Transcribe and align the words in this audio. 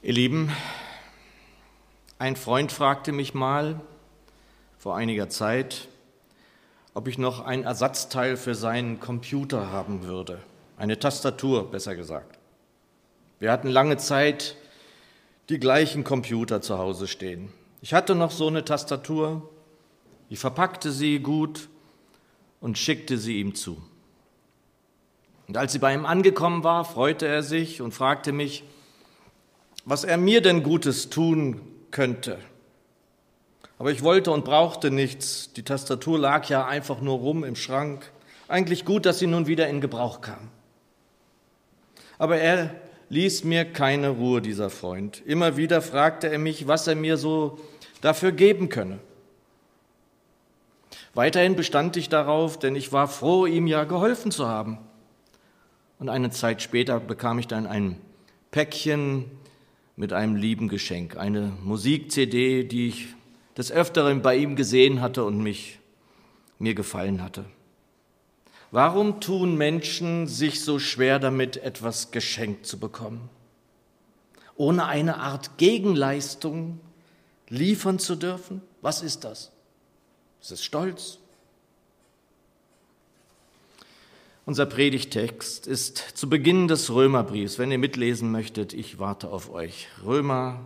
Ihr 0.00 0.12
Lieben, 0.12 0.52
ein 2.20 2.36
Freund 2.36 2.70
fragte 2.70 3.10
mich 3.10 3.34
mal 3.34 3.80
vor 4.78 4.94
einiger 4.94 5.28
Zeit, 5.28 5.88
ob 6.94 7.08
ich 7.08 7.18
noch 7.18 7.40
ein 7.40 7.64
Ersatzteil 7.64 8.36
für 8.36 8.54
seinen 8.54 9.00
Computer 9.00 9.72
haben 9.72 10.04
würde, 10.04 10.40
eine 10.76 11.00
Tastatur 11.00 11.68
besser 11.68 11.96
gesagt. 11.96 12.38
Wir 13.40 13.50
hatten 13.50 13.66
lange 13.66 13.96
Zeit 13.96 14.54
die 15.48 15.58
gleichen 15.58 16.04
Computer 16.04 16.62
zu 16.62 16.78
Hause 16.78 17.08
stehen. 17.08 17.52
Ich 17.80 17.92
hatte 17.92 18.14
noch 18.14 18.30
so 18.30 18.46
eine 18.46 18.64
Tastatur, 18.64 19.50
ich 20.30 20.38
verpackte 20.38 20.92
sie 20.92 21.18
gut 21.18 21.68
und 22.60 22.78
schickte 22.78 23.18
sie 23.18 23.40
ihm 23.40 23.56
zu. 23.56 23.82
Und 25.48 25.56
als 25.56 25.72
sie 25.72 25.80
bei 25.80 25.92
ihm 25.92 26.06
angekommen 26.06 26.62
war, 26.62 26.84
freute 26.84 27.26
er 27.26 27.42
sich 27.42 27.82
und 27.82 27.94
fragte 27.94 28.30
mich, 28.30 28.62
was 29.88 30.04
er 30.04 30.18
mir 30.18 30.42
denn 30.42 30.62
Gutes 30.62 31.08
tun 31.08 31.62
könnte. 31.90 32.38
Aber 33.78 33.90
ich 33.90 34.02
wollte 34.02 34.30
und 34.32 34.44
brauchte 34.44 34.90
nichts. 34.90 35.52
Die 35.54 35.62
Tastatur 35.62 36.18
lag 36.18 36.46
ja 36.50 36.66
einfach 36.66 37.00
nur 37.00 37.16
rum 37.18 37.42
im 37.42 37.56
Schrank. 37.56 38.12
Eigentlich 38.48 38.84
gut, 38.84 39.06
dass 39.06 39.18
sie 39.18 39.26
nun 39.26 39.46
wieder 39.46 39.66
in 39.68 39.80
Gebrauch 39.80 40.20
kam. 40.20 40.50
Aber 42.18 42.36
er 42.36 42.74
ließ 43.08 43.44
mir 43.44 43.64
keine 43.64 44.10
Ruhe, 44.10 44.42
dieser 44.42 44.68
Freund. 44.68 45.22
Immer 45.24 45.56
wieder 45.56 45.80
fragte 45.80 46.28
er 46.28 46.38
mich, 46.38 46.68
was 46.68 46.86
er 46.86 46.94
mir 46.94 47.16
so 47.16 47.58
dafür 48.02 48.32
geben 48.32 48.68
könne. 48.68 48.98
Weiterhin 51.14 51.56
bestand 51.56 51.96
ich 51.96 52.10
darauf, 52.10 52.58
denn 52.58 52.76
ich 52.76 52.92
war 52.92 53.08
froh, 53.08 53.46
ihm 53.46 53.66
ja 53.66 53.84
geholfen 53.84 54.32
zu 54.32 54.46
haben. 54.46 54.78
Und 55.98 56.10
eine 56.10 56.28
Zeit 56.28 56.60
später 56.60 57.00
bekam 57.00 57.38
ich 57.38 57.46
dann 57.46 57.66
ein 57.66 57.98
Päckchen 58.50 59.30
mit 59.98 60.12
einem 60.12 60.36
lieben 60.36 60.68
Geschenk, 60.68 61.16
eine 61.16 61.52
Musik-CD, 61.64 62.62
die 62.62 62.86
ich 62.86 63.08
des 63.56 63.72
Öfteren 63.72 64.22
bei 64.22 64.36
ihm 64.36 64.54
gesehen 64.54 65.00
hatte 65.00 65.24
und 65.24 65.42
mich 65.42 65.80
mir 66.60 66.74
gefallen 66.74 67.20
hatte. 67.20 67.44
Warum 68.70 69.20
tun 69.20 69.56
Menschen 69.56 70.28
sich 70.28 70.62
so 70.62 70.78
schwer 70.78 71.18
damit, 71.18 71.56
etwas 71.56 72.12
geschenkt 72.12 72.64
zu 72.64 72.78
bekommen? 72.78 73.28
Ohne 74.54 74.86
eine 74.86 75.16
Art 75.16 75.58
Gegenleistung 75.58 76.78
liefern 77.48 77.98
zu 77.98 78.14
dürfen? 78.14 78.62
Was 78.80 79.02
ist 79.02 79.24
das? 79.24 79.50
Ist 80.40 80.52
es 80.52 80.64
Stolz? 80.64 81.18
Unser 84.48 84.64
Predigtext 84.64 85.66
ist 85.66 85.98
zu 85.98 86.30
Beginn 86.30 86.68
des 86.68 86.90
Römerbriefs. 86.90 87.58
Wenn 87.58 87.70
ihr 87.70 87.76
mitlesen 87.76 88.30
möchtet, 88.32 88.72
ich 88.72 88.98
warte 88.98 89.28
auf 89.28 89.50
euch. 89.50 89.88
Römerbrief, 90.02 90.64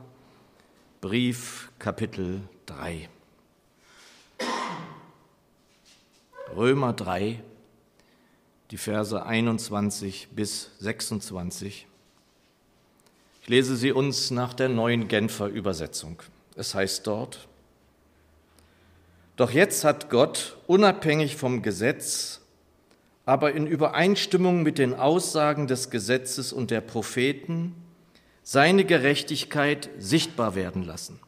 Kapitel 1.81 2.43
3. 2.67 3.09
Römer 6.55 6.93
3, 6.93 7.43
die 8.71 8.77
Verse 8.77 9.21
21 9.27 10.29
bis 10.31 10.71
26. 10.79 11.89
Ich 13.43 13.49
lese 13.49 13.75
sie 13.75 13.91
uns 13.91 14.31
nach 14.31 14.55
der 14.55 14.69
neuen 14.69 15.09
Genfer 15.09 15.49
Übersetzung. 15.49 16.23
Es 16.55 16.77
heißt 16.77 17.05
dort, 17.09 17.49
Doch 19.35 19.51
jetzt 19.51 19.83
hat 19.83 20.09
Gott 20.09 20.57
unabhängig 20.69 21.35
vom 21.35 21.63
Gesetz 21.63 22.42
aber 23.25 23.53
in 23.53 23.67
Übereinstimmung 23.67 24.63
mit 24.63 24.79
den 24.79 24.95
Aussagen 24.95 25.67
des 25.67 25.91
Gesetzes 25.91 26.53
und 26.53 26.71
der 26.71 26.81
Propheten 26.81 27.75
seine 28.43 28.85
Gerechtigkeit 28.85 29.91
sichtbar 29.99 30.55
werden 30.55 30.83
lassen. 30.83 31.21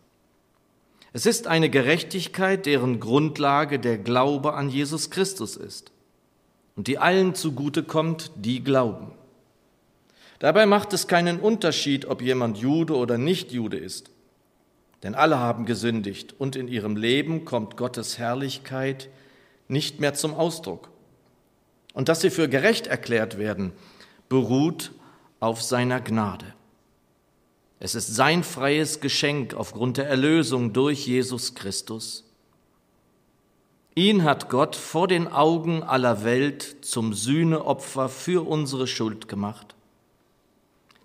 Es 1.12 1.26
ist 1.26 1.46
eine 1.46 1.70
Gerechtigkeit, 1.70 2.66
deren 2.66 2.98
Grundlage 2.98 3.78
der 3.78 3.98
Glaube 3.98 4.54
an 4.54 4.68
Jesus 4.68 5.10
Christus 5.10 5.56
ist 5.56 5.92
und 6.74 6.88
die 6.88 6.98
allen 6.98 7.36
zugute 7.36 7.84
kommt, 7.84 8.32
die 8.34 8.64
glauben. 8.64 9.12
Dabei 10.40 10.66
macht 10.66 10.92
es 10.92 11.06
keinen 11.06 11.38
Unterschied, 11.38 12.06
ob 12.06 12.20
jemand 12.20 12.58
Jude 12.58 12.96
oder 12.96 13.16
nicht 13.16 13.52
Jude 13.52 13.76
ist, 13.76 14.10
denn 15.04 15.14
alle 15.14 15.38
haben 15.38 15.66
gesündigt 15.66 16.34
und 16.36 16.56
in 16.56 16.66
ihrem 16.66 16.96
Leben 16.96 17.44
kommt 17.44 17.76
Gottes 17.76 18.18
Herrlichkeit 18.18 19.08
nicht 19.68 20.00
mehr 20.00 20.14
zum 20.14 20.34
Ausdruck 20.34 20.90
und 21.94 22.10
dass 22.10 22.20
sie 22.20 22.30
für 22.30 22.48
gerecht 22.48 22.86
erklärt 22.86 23.38
werden, 23.38 23.72
beruht 24.28 24.92
auf 25.40 25.62
seiner 25.62 26.00
Gnade. 26.00 26.52
Es 27.80 27.94
ist 27.94 28.14
sein 28.14 28.44
freies 28.44 29.00
Geschenk 29.00 29.54
aufgrund 29.54 29.96
der 29.96 30.08
Erlösung 30.08 30.72
durch 30.72 31.06
Jesus 31.06 31.54
Christus. 31.54 32.24
Ihn 33.94 34.24
hat 34.24 34.48
Gott 34.48 34.74
vor 34.74 35.06
den 35.06 35.28
Augen 35.28 35.82
aller 35.82 36.24
Welt 36.24 36.84
zum 36.84 37.12
Sühneopfer 37.12 38.08
für 38.08 38.46
unsere 38.46 38.86
Schuld 38.86 39.28
gemacht. 39.28 39.74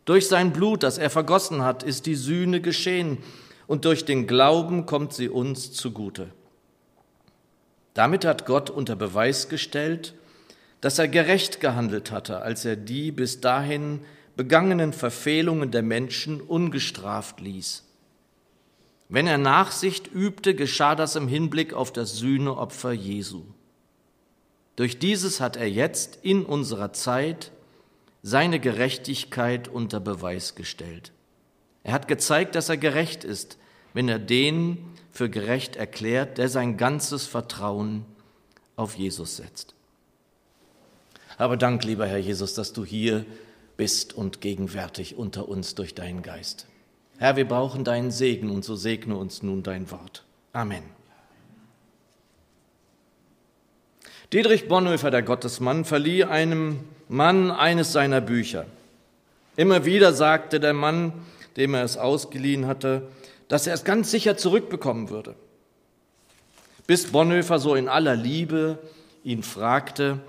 Durch 0.06 0.28
sein 0.28 0.54
Blut, 0.54 0.82
das 0.82 0.98
er 0.98 1.12
vergossen 1.12 1.62
hat, 1.62 1.84
ist 1.84 2.08
die 2.08 2.16
Sühne 2.16 2.62
geschehen 2.62 3.20
und 3.68 3.86
durch 3.86 4.06
den 4.06 4.26
Glauben 4.26 4.88
kommt 4.88 5.14
sie 5.14 5.30
uns 5.30 5.72
zugute. 5.72 6.30
Damit 7.94 8.26
hat 8.26 8.48
Gott 8.48 8.72
unter 8.72 8.96
Beweis 8.96 9.50
gestellt, 9.50 10.16
dass 10.82 11.00
er 11.00 11.08
gerecht 11.08 11.60
gehandelt 11.60 12.12
hatte, 12.12 12.42
als 12.42 12.66
er 12.66 12.76
die 12.76 13.12
bis 13.12 13.42
dahin 13.42 14.02
begangenen 14.36 14.94
Verfehlungen 14.94 15.72
der 15.72 15.84
Menschen 15.84 16.40
ungestraft 16.40 17.42
ließ. 17.42 17.84
Wenn 19.10 19.28
er 19.28 19.38
Nachsicht 19.38 20.08
übte, 20.14 20.56
geschah 20.56 20.96
das 20.96 21.16
im 21.16 21.28
Hinblick 21.28 21.74
auf 21.74 21.92
das 21.92 22.18
Sühneopfer 22.18 22.92
Jesu. 22.92 23.44
Durch 24.76 25.00
dieses 25.00 25.42
hat 25.42 25.58
er 25.58 25.70
jetzt 25.70 26.20
in 26.22 26.46
unserer 26.46 26.94
Zeit 26.94 27.52
seine 28.22 28.60
Gerechtigkeit 28.60 29.68
unter 29.68 30.00
Beweis 30.00 30.56
gestellt. 30.56 31.12
Er 31.84 31.94
hat 31.94 32.08
gezeigt, 32.08 32.56
dass 32.56 32.70
er 32.70 32.78
gerecht 32.78 33.24
ist, 33.24 33.58
wenn 33.94 34.08
er 34.08 34.20
den 34.20 34.78
für 35.12 35.30
gerecht 35.30 35.76
erklärt, 35.76 36.38
der 36.38 36.48
sein 36.48 36.78
ganzes 36.78 37.26
Vertrauen 37.26 38.06
auf 38.76 38.96
Jesus 38.96 39.38
setzt. 39.38 39.76
Aber 41.40 41.56
Dank, 41.56 41.86
lieber 41.86 42.06
Herr 42.06 42.18
Jesus, 42.18 42.54
dass 42.54 42.74
du 42.74 42.84
hier 42.84 43.26
bist 43.78 44.14
und 44.14 44.42
gegenwärtig 44.42 45.18
unter 45.18 45.48
uns 45.48 45.74
durch 45.74 45.96
deinen 45.96 46.22
Geist. 46.22 46.68
Herr, 47.18 47.38
wir 47.38 47.48
brauchen 47.48 47.86
deinen 47.86 48.12
Segen 48.12 48.50
und 48.50 48.66
so 48.66 48.76
segne 48.76 49.16
uns 49.16 49.42
nun 49.42 49.64
dein 49.64 49.90
Wort. 49.90 50.26
Amen. 50.52 50.84
Dietrich 54.34 54.68
Bonhoeffer, 54.68 55.12
der 55.12 55.22
Gottesmann, 55.22 55.86
verlieh 55.86 56.26
einem 56.26 56.82
Mann 57.08 57.52
eines 57.52 57.94
seiner 57.94 58.20
Bücher. 58.20 58.66
Immer 59.56 59.86
wieder 59.86 60.12
sagte 60.12 60.60
der 60.60 60.74
Mann, 60.74 61.14
dem 61.56 61.74
er 61.74 61.86
es 61.86 61.96
ausgeliehen 61.96 62.68
hatte, 62.68 63.08
dass 63.48 63.66
er 63.66 63.76
es 63.76 63.86
ganz 63.86 64.12
sicher 64.12 64.36
zurückbekommen 64.36 65.10
würde. 65.10 65.36
Bis 66.86 67.14
Bonhoeffer 67.14 67.60
so 67.60 67.76
in 67.76 67.88
aller 67.88 68.18
Liebe 68.18 68.78
ihn 69.24 69.42
fragte, 69.42 70.20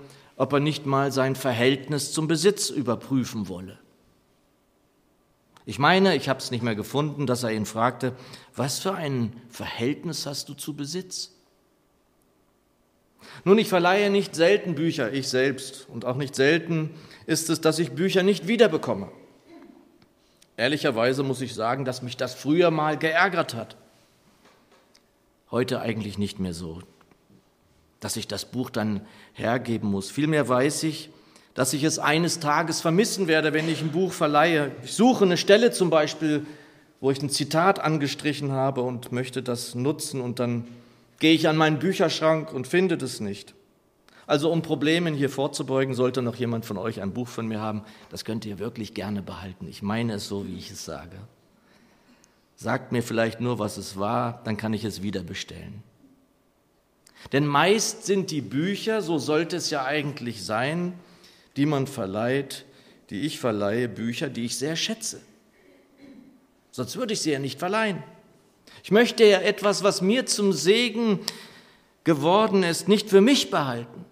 ob 0.41 0.53
er 0.53 0.59
nicht 0.59 0.87
mal 0.87 1.11
sein 1.11 1.35
Verhältnis 1.35 2.13
zum 2.13 2.27
Besitz 2.27 2.71
überprüfen 2.71 3.47
wolle. 3.47 3.77
Ich 5.67 5.77
meine, 5.77 6.15
ich 6.15 6.29
habe 6.29 6.39
es 6.39 6.49
nicht 6.49 6.63
mehr 6.63 6.73
gefunden, 6.73 7.27
dass 7.27 7.43
er 7.43 7.51
ihn 7.51 7.67
fragte, 7.67 8.15
was 8.55 8.79
für 8.79 8.95
ein 8.95 9.39
Verhältnis 9.51 10.25
hast 10.25 10.49
du 10.49 10.55
zu 10.55 10.75
Besitz? 10.75 11.35
Nun, 13.43 13.59
ich 13.59 13.69
verleihe 13.69 14.09
nicht 14.09 14.33
selten 14.33 14.73
Bücher, 14.73 15.13
ich 15.13 15.27
selbst, 15.27 15.87
und 15.87 16.05
auch 16.05 16.15
nicht 16.15 16.33
selten 16.33 16.89
ist 17.27 17.51
es, 17.51 17.61
dass 17.61 17.77
ich 17.77 17.91
Bücher 17.91 18.23
nicht 18.23 18.47
wiederbekomme. 18.47 19.11
Ehrlicherweise 20.57 21.21
muss 21.21 21.41
ich 21.41 21.53
sagen, 21.53 21.85
dass 21.85 22.01
mich 22.01 22.17
das 22.17 22.33
früher 22.33 22.71
mal 22.71 22.97
geärgert 22.97 23.53
hat. 23.53 23.77
Heute 25.51 25.81
eigentlich 25.81 26.17
nicht 26.17 26.39
mehr 26.39 26.55
so 26.55 26.81
dass 28.01 28.17
ich 28.17 28.27
das 28.27 28.43
Buch 28.43 28.69
dann 28.69 28.99
hergeben 29.33 29.89
muss. 29.89 30.11
Vielmehr 30.11 30.49
weiß 30.49 30.83
ich, 30.83 31.09
dass 31.53 31.71
ich 31.71 31.83
es 31.83 31.99
eines 31.99 32.39
Tages 32.39 32.81
vermissen 32.81 33.27
werde, 33.27 33.53
wenn 33.53 33.69
ich 33.69 33.81
ein 33.81 33.91
Buch 33.91 34.11
verleihe. 34.11 34.71
Ich 34.83 34.93
suche 34.93 35.23
eine 35.23 35.37
Stelle 35.37 35.71
zum 35.71 35.89
Beispiel, 35.89 36.45
wo 36.99 37.11
ich 37.11 37.21
ein 37.21 37.29
Zitat 37.29 37.79
angestrichen 37.79 38.51
habe 38.51 38.81
und 38.81 39.11
möchte 39.11 39.41
das 39.41 39.75
nutzen 39.75 40.19
und 40.19 40.39
dann 40.39 40.67
gehe 41.19 41.33
ich 41.33 41.47
an 41.47 41.57
meinen 41.57 41.79
Bücherschrank 41.79 42.51
und 42.51 42.67
finde 42.67 42.97
das 42.97 43.19
nicht. 43.19 43.53
Also 44.27 44.51
um 44.51 44.61
Problemen 44.61 45.13
hier 45.13 45.29
vorzubeugen, 45.29 45.93
sollte 45.93 46.21
noch 46.21 46.35
jemand 46.35 46.65
von 46.65 46.77
euch 46.77 47.01
ein 47.01 47.13
Buch 47.13 47.27
von 47.27 47.47
mir 47.47 47.59
haben, 47.59 47.83
das 48.09 48.23
könnt 48.25 48.45
ihr 48.45 48.59
wirklich 48.59 48.93
gerne 48.93 49.21
behalten. 49.21 49.67
Ich 49.67 49.81
meine 49.81 50.13
es 50.13 50.27
so, 50.27 50.47
wie 50.47 50.57
ich 50.57 50.71
es 50.71 50.85
sage. 50.85 51.17
Sagt 52.55 52.91
mir 52.91 53.03
vielleicht 53.03 53.41
nur, 53.41 53.59
was 53.59 53.77
es 53.77 53.97
war, 53.97 54.41
dann 54.43 54.57
kann 54.57 54.73
ich 54.73 54.85
es 54.85 55.01
wieder 55.01 55.21
bestellen. 55.21 55.83
Denn 57.31 57.45
meist 57.45 58.05
sind 58.05 58.31
die 58.31 58.41
Bücher, 58.41 59.01
so 59.01 59.17
sollte 59.17 59.57
es 59.57 59.69
ja 59.69 59.85
eigentlich 59.85 60.43
sein, 60.43 60.93
die 61.55 61.65
man 61.65 61.87
verleiht, 61.87 62.65
die 63.09 63.21
ich 63.21 63.39
verleihe, 63.39 63.87
Bücher, 63.87 64.29
die 64.29 64.45
ich 64.45 64.57
sehr 64.57 64.75
schätze. 64.75 65.21
Sonst 66.71 66.95
würde 66.95 67.13
ich 67.13 67.21
sie 67.21 67.31
ja 67.31 67.39
nicht 67.39 67.59
verleihen. 67.59 68.01
Ich 68.83 68.91
möchte 68.91 69.25
ja 69.25 69.39
etwas, 69.39 69.83
was 69.83 70.01
mir 70.01 70.25
zum 70.25 70.53
Segen 70.53 71.19
geworden 72.03 72.63
ist, 72.63 72.87
nicht 72.87 73.09
für 73.09 73.21
mich 73.21 73.51
behalten. 73.51 74.05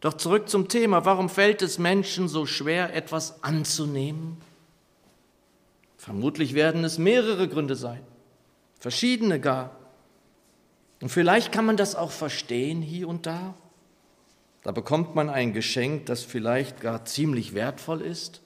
Doch 0.00 0.14
zurück 0.14 0.48
zum 0.48 0.68
Thema, 0.68 1.04
warum 1.04 1.28
fällt 1.28 1.62
es 1.62 1.78
Menschen 1.78 2.28
so 2.28 2.46
schwer, 2.46 2.94
etwas 2.94 3.42
anzunehmen? 3.42 4.38
Vermutlich 5.96 6.54
werden 6.54 6.84
es 6.84 6.98
mehrere 6.98 7.48
Gründe 7.48 7.76
sein, 7.76 8.00
verschiedene 8.78 9.40
gar. 9.40 9.76
Und 11.00 11.10
vielleicht 11.10 11.52
kann 11.52 11.66
man 11.66 11.76
das 11.76 11.94
auch 11.94 12.10
verstehen 12.10 12.82
hier 12.82 13.08
und 13.08 13.26
da. 13.26 13.54
Da 14.62 14.72
bekommt 14.72 15.14
man 15.14 15.30
ein 15.30 15.52
Geschenk, 15.52 16.06
das 16.06 16.22
vielleicht 16.22 16.80
gar 16.80 17.04
ziemlich 17.04 17.54
wertvoll 17.54 18.00
ist 18.00 18.40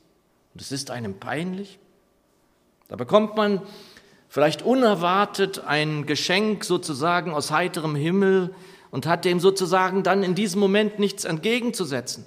und 0.52 0.60
es 0.60 0.72
ist 0.72 0.90
einem 0.90 1.18
peinlich. 1.18 1.78
Da 2.88 2.96
bekommt 2.96 3.36
man 3.36 3.62
vielleicht 4.28 4.62
unerwartet 4.62 5.64
ein 5.64 6.06
Geschenk 6.06 6.64
sozusagen 6.64 7.32
aus 7.32 7.50
heiterem 7.50 7.94
Himmel 7.94 8.54
und 8.90 9.06
hat 9.06 9.24
dem 9.24 9.40
sozusagen 9.40 10.02
dann 10.02 10.22
in 10.22 10.34
diesem 10.34 10.60
Moment 10.60 10.98
nichts 10.98 11.24
entgegenzusetzen. 11.24 12.26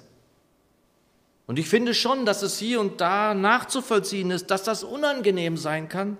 Und 1.46 1.58
ich 1.58 1.68
finde 1.68 1.92
schon, 1.92 2.24
dass 2.24 2.42
es 2.42 2.58
hier 2.58 2.80
und 2.80 3.00
da 3.00 3.34
nachzuvollziehen 3.34 4.30
ist, 4.30 4.50
dass 4.50 4.62
das 4.62 4.82
unangenehm 4.82 5.56
sein 5.56 5.88
kann. 5.88 6.16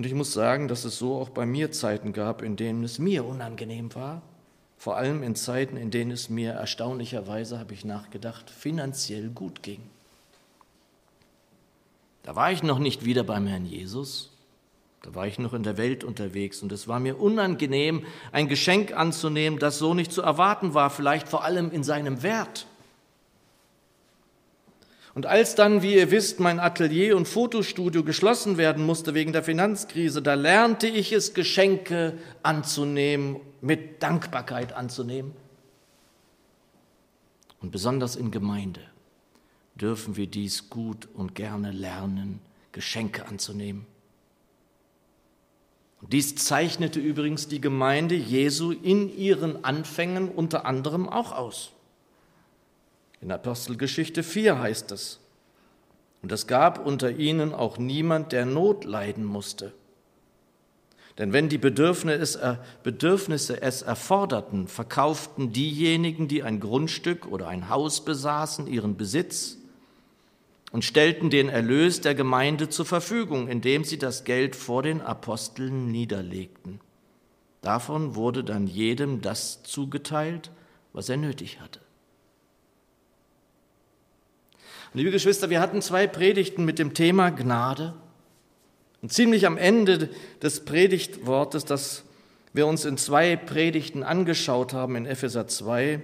Und 0.00 0.06
ich 0.06 0.14
muss 0.14 0.32
sagen, 0.32 0.66
dass 0.66 0.86
es 0.86 0.96
so 0.98 1.16
auch 1.16 1.28
bei 1.28 1.44
mir 1.44 1.72
Zeiten 1.72 2.14
gab, 2.14 2.40
in 2.40 2.56
denen 2.56 2.84
es 2.84 2.98
mir 2.98 3.22
unangenehm 3.26 3.94
war. 3.94 4.22
Vor 4.78 4.96
allem 4.96 5.22
in 5.22 5.34
Zeiten, 5.34 5.76
in 5.76 5.90
denen 5.90 6.10
es 6.10 6.30
mir 6.30 6.52
erstaunlicherweise, 6.52 7.58
habe 7.58 7.74
ich 7.74 7.84
nachgedacht, 7.84 8.48
finanziell 8.48 9.28
gut 9.28 9.62
ging. 9.62 9.82
Da 12.22 12.34
war 12.34 12.50
ich 12.50 12.62
noch 12.62 12.78
nicht 12.78 13.04
wieder 13.04 13.24
beim 13.24 13.46
Herrn 13.46 13.66
Jesus, 13.66 14.32
da 15.02 15.14
war 15.14 15.26
ich 15.26 15.38
noch 15.38 15.52
in 15.52 15.64
der 15.64 15.76
Welt 15.76 16.02
unterwegs 16.02 16.62
und 16.62 16.72
es 16.72 16.88
war 16.88 16.98
mir 16.98 17.20
unangenehm, 17.20 18.06
ein 18.32 18.48
Geschenk 18.48 18.96
anzunehmen, 18.96 19.58
das 19.58 19.78
so 19.78 19.92
nicht 19.92 20.12
zu 20.12 20.22
erwarten 20.22 20.72
war, 20.72 20.88
vielleicht 20.88 21.28
vor 21.28 21.44
allem 21.44 21.70
in 21.70 21.84
seinem 21.84 22.22
Wert. 22.22 22.66
Und 25.14 25.26
als 25.26 25.56
dann, 25.56 25.82
wie 25.82 25.94
ihr 25.94 26.10
wisst, 26.10 26.38
mein 26.38 26.60
Atelier 26.60 27.16
und 27.16 27.26
Fotostudio 27.26 28.04
geschlossen 28.04 28.58
werden 28.58 28.84
musste 28.86 29.12
wegen 29.12 29.32
der 29.32 29.42
Finanzkrise, 29.42 30.22
da 30.22 30.34
lernte 30.34 30.86
ich 30.86 31.12
es, 31.12 31.34
Geschenke 31.34 32.16
anzunehmen, 32.42 33.40
mit 33.60 34.02
Dankbarkeit 34.02 34.72
anzunehmen. 34.72 35.32
Und 37.60 37.72
besonders 37.72 38.16
in 38.16 38.30
Gemeinde 38.30 38.80
dürfen 39.74 40.16
wir 40.16 40.26
dies 40.26 40.70
gut 40.70 41.08
und 41.14 41.34
gerne 41.34 41.72
lernen, 41.72 42.40
Geschenke 42.72 43.26
anzunehmen. 43.26 43.86
Und 46.00 46.12
dies 46.12 46.36
zeichnete 46.36 47.00
übrigens 47.00 47.48
die 47.48 47.60
Gemeinde 47.60 48.14
Jesu 48.14 48.70
in 48.70 49.14
ihren 49.14 49.64
Anfängen 49.64 50.28
unter 50.28 50.64
anderem 50.64 51.08
auch 51.08 51.32
aus. 51.32 51.72
In 53.20 53.30
Apostelgeschichte 53.30 54.22
4 54.22 54.58
heißt 54.58 54.92
es, 54.92 55.20
und 56.22 56.32
es 56.32 56.46
gab 56.46 56.84
unter 56.84 57.10
ihnen 57.10 57.54
auch 57.54 57.78
niemand, 57.78 58.32
der 58.32 58.44
Not 58.44 58.84
leiden 58.84 59.24
musste. 59.24 59.72
Denn 61.18 61.32
wenn 61.32 61.48
die 61.48 61.58
Bedürfnisse, 61.58 63.62
es 63.62 63.82
erforderten, 63.82 64.68
verkauften 64.68 65.52
diejenigen, 65.52 66.28
die 66.28 66.42
ein 66.42 66.60
Grundstück 66.60 67.26
oder 67.26 67.48
ein 67.48 67.68
Haus 67.68 68.04
besaßen, 68.04 68.66
ihren 68.66 68.96
Besitz 68.96 69.58
und 70.72 70.84
stellten 70.84 71.30
den 71.30 71.48
Erlös 71.48 72.00
der 72.00 72.14
Gemeinde 72.14 72.68
zur 72.68 72.86
Verfügung, 72.86 73.48
indem 73.48 73.84
sie 73.84 73.98
das 73.98 74.24
Geld 74.24 74.56
vor 74.56 74.82
den 74.82 75.02
Aposteln 75.02 75.90
niederlegten. 75.90 76.80
Davon 77.60 78.14
wurde 78.14 78.44
dann 78.44 78.66
jedem 78.66 79.20
das 79.20 79.62
zugeteilt, 79.62 80.50
was 80.92 81.08
er 81.08 81.18
nötig 81.18 81.60
hatte. 81.60 81.80
Liebe 84.92 85.10
Geschwister, 85.10 85.50
wir 85.50 85.60
hatten 85.60 85.82
zwei 85.82 86.06
Predigten 86.06 86.64
mit 86.64 86.78
dem 86.78 86.94
Thema 86.94 87.30
Gnade. 87.30 87.94
Und 89.02 89.12
ziemlich 89.12 89.46
am 89.46 89.56
Ende 89.56 90.10
des 90.42 90.64
Predigtwortes, 90.64 91.64
das 91.64 92.04
wir 92.52 92.66
uns 92.66 92.84
in 92.84 92.98
zwei 92.98 93.36
Predigten 93.36 94.02
angeschaut 94.02 94.74
haben 94.74 94.96
in 94.96 95.06
Epheser 95.06 95.46
2, 95.46 96.00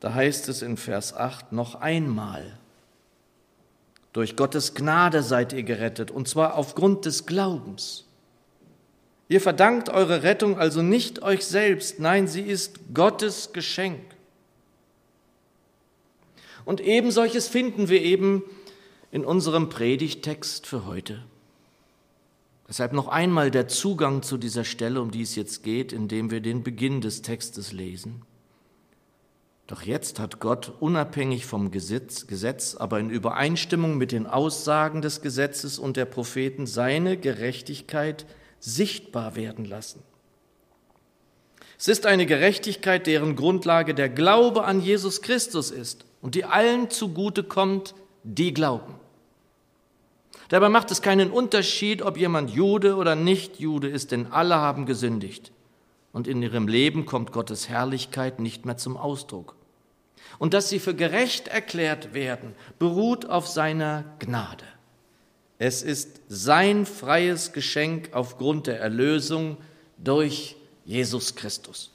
da 0.00 0.12
heißt 0.12 0.48
es 0.48 0.60
in 0.60 0.76
Vers 0.76 1.14
8 1.14 1.52
noch 1.52 1.76
einmal, 1.76 2.58
durch 4.12 4.36
Gottes 4.36 4.74
Gnade 4.74 5.22
seid 5.22 5.52
ihr 5.52 5.62
gerettet, 5.62 6.10
und 6.10 6.28
zwar 6.28 6.54
aufgrund 6.54 7.04
des 7.04 7.26
Glaubens. 7.26 8.04
Ihr 9.28 9.40
verdankt 9.40 9.88
eure 9.88 10.22
Rettung 10.22 10.58
also 10.58 10.82
nicht 10.82 11.22
euch 11.22 11.44
selbst, 11.44 11.98
nein, 12.00 12.28
sie 12.28 12.42
ist 12.42 12.92
Gottes 12.92 13.52
Geschenk. 13.52 14.13
Und 16.64 16.80
eben 16.80 17.10
solches 17.10 17.48
finden 17.48 17.88
wir 17.88 18.02
eben 18.02 18.42
in 19.10 19.24
unserem 19.24 19.68
Predigtext 19.68 20.66
für 20.66 20.86
heute. 20.86 21.22
Deshalb 22.68 22.92
noch 22.92 23.08
einmal 23.08 23.50
der 23.50 23.68
Zugang 23.68 24.22
zu 24.22 24.38
dieser 24.38 24.64
Stelle, 24.64 25.00
um 25.02 25.10
die 25.10 25.22
es 25.22 25.36
jetzt 25.36 25.62
geht, 25.62 25.92
indem 25.92 26.30
wir 26.30 26.40
den 26.40 26.62
Beginn 26.62 27.02
des 27.02 27.20
Textes 27.20 27.72
lesen. 27.72 28.22
Doch 29.66 29.82
jetzt 29.82 30.18
hat 30.18 30.40
Gott 30.40 30.72
unabhängig 30.80 31.46
vom 31.46 31.70
Gesetz, 31.70 32.26
Gesetz, 32.26 32.74
aber 32.74 33.00
in 33.00 33.10
Übereinstimmung 33.10 33.96
mit 33.96 34.12
den 34.12 34.26
Aussagen 34.26 35.02
des 35.02 35.22
Gesetzes 35.22 35.78
und 35.78 35.96
der 35.96 36.04
Propheten 36.06 36.66
seine 36.66 37.16
Gerechtigkeit 37.16 38.26
sichtbar 38.60 39.36
werden 39.36 39.64
lassen. 39.64 40.02
Es 41.78 41.88
ist 41.88 42.06
eine 42.06 42.24
Gerechtigkeit, 42.24 43.06
deren 43.06 43.36
Grundlage 43.36 43.94
der 43.94 44.08
Glaube 44.08 44.64
an 44.64 44.80
Jesus 44.80 45.22
Christus 45.22 45.70
ist 45.70 46.04
und 46.24 46.34
die 46.34 46.46
allen 46.46 46.88
zugute 46.88 47.44
kommt, 47.44 47.94
die 48.22 48.54
glauben. 48.54 48.94
Dabei 50.48 50.70
macht 50.70 50.90
es 50.90 51.02
keinen 51.02 51.30
Unterschied, 51.30 52.00
ob 52.00 52.16
jemand 52.16 52.48
Jude 52.48 52.96
oder 52.96 53.14
nicht 53.14 53.60
Jude 53.60 53.90
ist, 53.90 54.10
denn 54.10 54.32
alle 54.32 54.54
haben 54.54 54.86
gesündigt. 54.86 55.52
Und 56.14 56.26
in 56.26 56.40
ihrem 56.40 56.66
Leben 56.66 57.04
kommt 57.04 57.30
Gottes 57.32 57.68
Herrlichkeit 57.68 58.40
nicht 58.40 58.64
mehr 58.64 58.78
zum 58.78 58.96
Ausdruck. 58.96 59.54
Und 60.38 60.54
dass 60.54 60.70
sie 60.70 60.78
für 60.78 60.94
gerecht 60.94 61.48
erklärt 61.48 62.14
werden, 62.14 62.54
beruht 62.78 63.26
auf 63.26 63.46
seiner 63.46 64.04
Gnade. 64.18 64.64
Es 65.58 65.82
ist 65.82 66.22
sein 66.28 66.86
freies 66.86 67.52
Geschenk 67.52 68.14
aufgrund 68.14 68.66
der 68.66 68.80
Erlösung 68.80 69.58
durch 69.98 70.56
Jesus 70.86 71.34
Christus. 71.34 71.90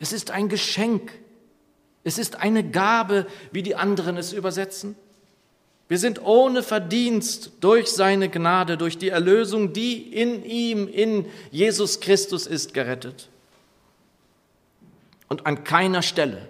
Es 0.00 0.12
ist 0.12 0.32
ein 0.32 0.48
Geschenk 0.48 1.12
es 2.04 2.18
ist 2.18 2.36
eine 2.36 2.68
Gabe, 2.68 3.26
wie 3.52 3.62
die 3.62 3.76
anderen 3.76 4.16
es 4.16 4.32
übersetzen. 4.32 4.96
Wir 5.88 5.98
sind 5.98 6.22
ohne 6.22 6.62
Verdienst 6.62 7.52
durch 7.60 7.88
seine 7.88 8.28
Gnade, 8.28 8.78
durch 8.78 8.96
die 8.96 9.08
Erlösung, 9.08 9.72
die 9.72 9.98
in 10.14 10.44
ihm, 10.44 10.88
in 10.88 11.26
Jesus 11.50 12.00
Christus 12.00 12.46
ist, 12.46 12.74
gerettet. 12.74 13.28
Und 15.28 15.46
an 15.46 15.64
keiner 15.64 16.02
Stelle 16.02 16.48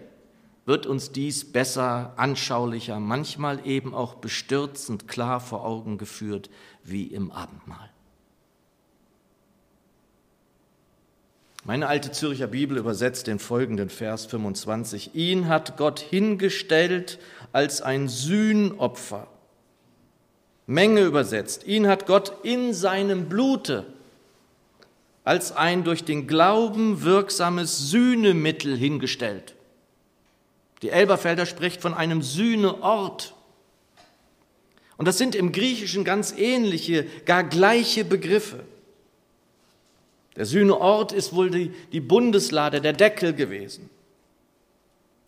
wird 0.67 0.87
uns 0.87 1.11
dies 1.11 1.51
besser, 1.51 2.13
anschaulicher, 2.17 3.01
manchmal 3.01 3.67
eben 3.67 3.95
auch 3.95 4.15
bestürzend 4.17 5.09
klar 5.09 5.41
vor 5.41 5.65
Augen 5.65 5.99
geführt 5.99 6.51
wie 6.85 7.05
im 7.07 7.33
Abendmahl. 7.33 7.90
Meine 11.65 11.89
alte 11.89 12.11
Zürcher 12.11 12.47
Bibel 12.47 12.79
übersetzt 12.79 13.27
den 13.27 13.39
folgenden 13.39 13.91
Vers 13.91 14.25
25. 14.27 15.15
Ihn 15.15 15.49
hat 15.49 15.77
Gott 15.77 16.01
hingestellt 16.01 17.19
als 17.53 17.83
ein 17.83 18.09
Sühnopfer. 18.09 19.27
Menge 20.67 21.03
übersetzt. 21.03 21.67
Ihn 21.67 21.87
hat 21.87 22.07
Gott 22.07 22.33
in 22.45 22.73
seinem 22.73 23.29
Blute 23.29 23.85
als 25.23 25.53
ein 25.53 25.85
durch 25.85 26.03
den 26.03 26.27
Glauben 26.27 27.03
wirksames 27.03 27.91
Sühnemittel 27.91 28.75
hingestellt. 28.75 29.55
Die 30.81 30.89
Elberfelder 30.89 31.45
spricht 31.45 31.83
von 31.83 31.93
einem 31.93 32.23
Sühneort. 32.23 33.35
Und 34.97 35.07
das 35.07 35.19
sind 35.19 35.35
im 35.35 35.53
Griechischen 35.53 36.05
ganz 36.05 36.33
ähnliche, 36.37 37.05
gar 37.27 37.45
gleiche 37.45 38.05
Begriffe. 38.05 38.65
Der 40.37 40.47
Sühneort 40.47 41.13
ist 41.13 41.35
wohl 41.35 41.51
die, 41.51 41.73
die 41.93 42.01
Bundeslade, 42.01 42.81
der 42.81 42.93
Deckel 42.93 43.33
gewesen. 43.35 43.91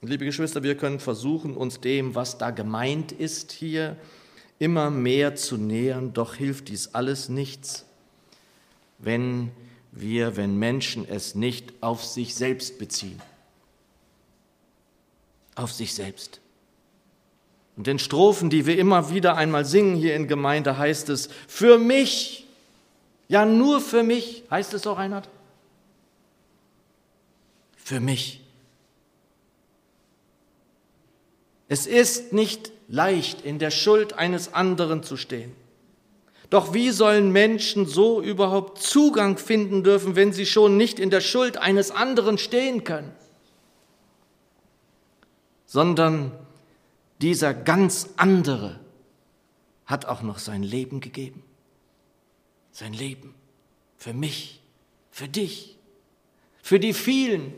Und 0.01 0.09
liebe 0.09 0.25
Geschwister, 0.25 0.63
wir 0.63 0.77
können 0.77 1.01
versuchen, 1.01 1.57
uns 1.57 1.81
dem, 1.81 2.15
was 2.15 2.39
da 2.39 2.51
gemeint 2.51 3.13
ist, 3.13 3.53
hier 3.53 3.97
immer 4.59 4.91
mehr 4.91 5.35
zu 5.35 5.57
nähern, 5.57 6.13
doch 6.13 6.35
hilft 6.35 6.69
dies 6.69 6.95
alles 6.95 7.29
nichts, 7.29 7.85
wenn 8.99 9.51
wir, 9.93 10.37
wenn 10.37 10.57
Menschen 10.57 11.07
es 11.09 11.35
nicht 11.35 11.73
auf 11.81 12.05
sich 12.05 12.35
selbst 12.35 12.79
beziehen. 12.79 13.21
Auf 15.55 15.73
sich 15.73 15.95
selbst. 15.95 16.41
Und 17.77 17.89
in 17.89 17.99
Strophen, 17.99 18.51
die 18.51 18.67
wir 18.67 18.79
immer 18.79 19.11
wieder 19.11 19.37
einmal 19.37 19.65
singen 19.65 19.97
hier 19.97 20.15
in 20.15 20.29
Gemeinde, 20.29 20.79
heißt 20.79 21.09
es, 21.09 21.29
für 21.47 21.79
mich, 21.79 22.47
ja 23.33 23.47
nur 23.47 23.81
für 23.81 24.03
mich, 24.03 24.45
heißt 24.51 24.75
es 24.75 24.87
auch, 24.87 24.99
Reinhard? 24.99 25.27
Für 27.77 27.99
mich. 27.99 28.43
Es 31.67 31.87
ist 31.87 32.35
nicht 32.35 32.73
leicht, 32.89 33.41
in 33.41 33.59
der 33.59 33.71
Schuld 33.71 34.13
eines 34.13 34.53
anderen 34.53 35.03
zu 35.03 35.17
stehen. 35.17 35.57
Doch 36.51 36.75
wie 36.75 36.91
sollen 36.91 37.33
Menschen 37.33 37.87
so 37.87 38.21
überhaupt 38.21 38.83
Zugang 38.83 39.39
finden 39.39 39.83
dürfen, 39.83 40.15
wenn 40.15 40.35
sie 40.35 40.45
schon 40.45 40.77
nicht 40.77 41.01
in 41.01 41.09
der 41.09 41.23
Schuld 41.23 41.57
eines 41.57 41.91
anderen 41.91 42.37
stehen 42.37 42.85
können? 42.85 43.13
Sondern 45.65 46.33
dieser 47.23 47.55
ganz 47.55 48.11
andere 48.19 48.79
hat 49.87 50.05
auch 50.05 50.21
noch 50.21 50.39
sein 50.39 50.63
Leben 50.63 51.01
gegeben. 51.01 51.43
Sein 52.73 52.95
Leben 52.95 53.35
für 53.97 54.13
mich, 54.13 54.61
für 55.11 55.29
dich, 55.29 55.79
für 56.63 56.81
die 56.81 56.93
vielen. 56.93 57.53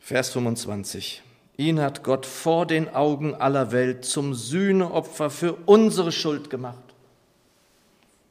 Vers 0.00 0.30
25. 0.30 1.22
Ihn 1.58 1.80
hat 1.80 2.04
Gott 2.04 2.24
vor 2.24 2.66
den 2.66 2.88
Augen 2.88 3.34
aller 3.34 3.72
Welt 3.72 4.04
zum 4.04 4.34
Sühneopfer 4.34 5.30
für 5.30 5.54
unsere 5.66 6.12
Schuld 6.12 6.48
gemacht. 6.48 6.94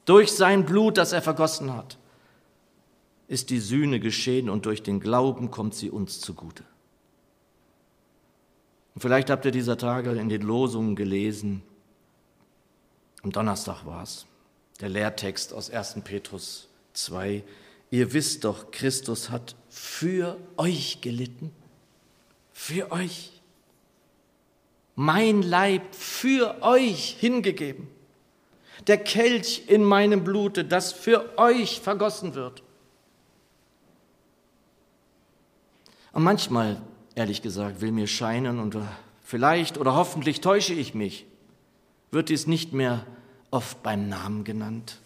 Durch 0.05 0.31
sein 0.31 0.65
Blut, 0.65 0.97
das 0.97 1.11
er 1.11 1.21
vergossen 1.21 1.73
hat, 1.75 1.97
ist 3.27 3.49
die 3.49 3.59
Sühne 3.59 3.99
geschehen 3.99 4.49
und 4.49 4.65
durch 4.65 4.83
den 4.83 4.99
Glauben 4.99 5.51
kommt 5.51 5.73
sie 5.73 5.89
uns 5.89 6.21
zugute. 6.21 6.63
Und 8.93 9.01
vielleicht 9.01 9.29
habt 9.29 9.45
ihr 9.45 9.51
dieser 9.51 9.77
Tage 9.77 10.11
in 10.11 10.29
den 10.29 10.41
Losungen 10.41 10.95
gelesen, 10.95 11.63
am 13.25 13.31
Donnerstag 13.31 13.87
war 13.87 14.03
es, 14.03 14.27
der 14.81 14.89
Lehrtext 14.89 15.51
aus 15.51 15.71
1. 15.71 15.95
Petrus 16.03 16.69
2. 16.93 17.43
Ihr 17.89 18.13
wisst 18.13 18.43
doch, 18.43 18.69
Christus 18.69 19.31
hat 19.31 19.55
für 19.67 20.37
euch 20.57 21.01
gelitten. 21.01 21.51
Für 22.53 22.91
euch. 22.91 23.31
Mein 24.93 25.41
Leib 25.41 25.95
für 25.95 26.61
euch 26.61 27.17
hingegeben. 27.19 27.87
Der 28.85 28.99
Kelch 28.99 29.63
in 29.67 29.83
meinem 29.83 30.23
Blute, 30.23 30.63
das 30.63 30.93
für 30.93 31.39
euch 31.39 31.81
vergossen 31.81 32.35
wird. 32.35 32.61
Und 36.11 36.21
manchmal 36.21 36.79
ehrlich 37.15 37.41
gesagt, 37.41 37.81
will 37.81 37.91
mir 37.91 38.05
scheinen 38.05 38.59
und 38.59 38.77
vielleicht 39.23 39.79
oder 39.79 39.95
hoffentlich 39.95 40.41
täusche 40.41 40.75
ich 40.75 40.93
mich, 40.93 41.25
wird 42.15 42.29
dies 42.29 42.47
nicht 42.47 42.73
mehr 42.73 43.05
oft 43.51 43.83
beim 43.83 44.09
Namen 44.09 44.43
genannt. 44.43 44.97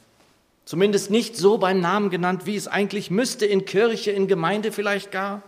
Zumindest 0.63 1.10
nicht 1.10 1.36
so 1.36 1.58
beim 1.58 1.82
Namen 1.82 2.12
genannt, 2.12 2.46
wie 2.46 2.56
es 2.56 2.68
eigentlich 2.68 3.10
müsste, 3.10 3.46
in 3.48 3.66
Kirche, 3.66 4.12
in 4.12 4.28
Gemeinde 4.28 4.72
vielleicht 4.72 5.12
gar. 5.12 5.42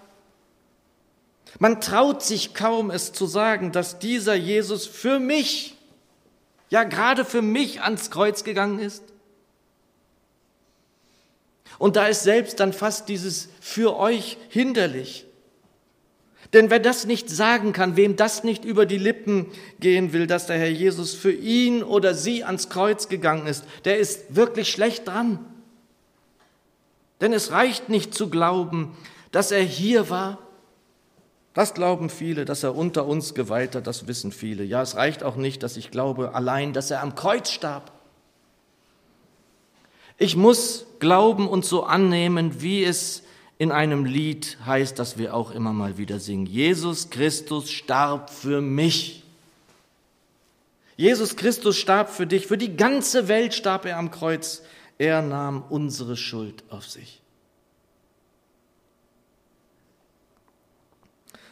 Man 1.59 1.79
traut 1.79 2.23
sich 2.23 2.55
kaum, 2.55 2.89
es 2.89 3.13
zu 3.13 3.27
sagen, 3.27 3.71
dass 3.71 3.99
dieser 3.99 4.33
Jesus 4.33 4.87
für 4.87 5.19
mich, 5.19 5.77
ja 6.69 6.83
gerade 6.83 7.23
für 7.23 7.41
mich 7.43 7.81
ans 7.81 8.09
Kreuz 8.09 8.43
gegangen 8.43 8.79
ist. 8.79 9.03
Und 11.77 11.95
da 11.95 12.07
ist 12.07 12.23
selbst 12.23 12.59
dann 12.59 12.73
fast 12.73 13.07
dieses 13.07 13.49
für 13.59 13.97
euch 13.97 14.37
hinderlich. 14.49 15.25
Denn 16.53 16.69
wer 16.69 16.79
das 16.79 17.05
nicht 17.05 17.29
sagen 17.29 17.71
kann, 17.71 17.95
wem 17.95 18.17
das 18.17 18.43
nicht 18.43 18.65
über 18.65 18.85
die 18.85 18.97
Lippen 18.97 19.47
gehen 19.79 20.11
will, 20.11 20.27
dass 20.27 20.47
der 20.47 20.57
Herr 20.57 20.69
Jesus 20.69 21.13
für 21.13 21.31
ihn 21.31 21.81
oder 21.81 22.13
sie 22.13 22.43
ans 22.43 22.69
Kreuz 22.69 23.07
gegangen 23.07 23.47
ist, 23.47 23.63
der 23.85 23.99
ist 23.99 24.35
wirklich 24.35 24.69
schlecht 24.69 25.07
dran. 25.07 25.39
Denn 27.21 27.31
es 27.31 27.51
reicht 27.51 27.87
nicht 27.87 28.13
zu 28.13 28.29
glauben, 28.29 28.97
dass 29.31 29.51
er 29.51 29.61
hier 29.61 30.09
war. 30.09 30.39
Das 31.53 31.73
glauben 31.73 32.09
viele, 32.09 32.43
dass 32.45 32.63
er 32.63 32.75
unter 32.75 33.05
uns 33.05 33.33
geweiht 33.33 33.75
hat, 33.75 33.87
das 33.87 34.07
wissen 34.07 34.31
viele. 34.31 34.63
Ja, 34.63 34.81
es 34.81 34.95
reicht 34.95 35.23
auch 35.23 35.35
nicht, 35.35 35.63
dass 35.63 35.77
ich 35.77 35.91
glaube 35.91 36.33
allein, 36.33 36.73
dass 36.73 36.91
er 36.91 37.01
am 37.01 37.15
Kreuz 37.15 37.49
starb. 37.51 37.91
Ich 40.17 40.35
muss 40.35 40.85
glauben 40.99 41.47
und 41.47 41.65
so 41.65 41.83
annehmen, 41.83 42.61
wie 42.61 42.83
es 42.83 43.23
in 43.61 43.71
einem 43.71 44.05
Lied 44.05 44.57
heißt, 44.65 44.97
das 44.97 45.19
wir 45.19 45.35
auch 45.35 45.51
immer 45.51 45.71
mal 45.71 45.99
wieder 45.99 46.19
singen. 46.19 46.47
Jesus 46.47 47.11
Christus 47.11 47.69
starb 47.69 48.31
für 48.31 48.59
mich. 48.59 49.23
Jesus 50.97 51.35
Christus 51.35 51.77
starb 51.77 52.09
für 52.09 52.25
dich, 52.25 52.47
für 52.47 52.57
die 52.57 52.75
ganze 52.75 53.27
Welt 53.27 53.53
starb 53.53 53.85
er 53.85 53.99
am 53.99 54.09
Kreuz. 54.09 54.63
Er 54.97 55.21
nahm 55.21 55.63
unsere 55.69 56.17
Schuld 56.17 56.63
auf 56.69 56.89
sich. 56.89 57.21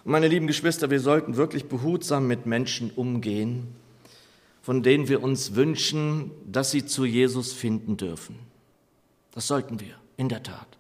Meine 0.03 0.29
lieben 0.29 0.47
Geschwister, 0.47 0.89
wir 0.89 1.01
sollten 1.01 1.35
wirklich 1.35 1.65
behutsam 1.65 2.25
mit 2.25 2.47
Menschen 2.47 2.89
umgehen, 2.89 3.67
von 4.63 4.81
denen 4.81 5.09
wir 5.09 5.21
uns 5.21 5.53
wünschen, 5.53 6.31
dass 6.47 6.71
sie 6.71 6.87
zu 6.87 7.05
Jesus 7.05 7.53
finden 7.53 7.97
dürfen. 7.97 8.39
Das 9.31 9.45
sollten 9.45 9.79
wir, 9.79 9.93
in 10.17 10.27
der 10.27 10.41
Tat. 10.41 10.78